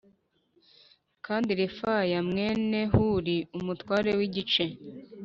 [1.25, 4.63] Kandi refaya mwene huri umutware w igice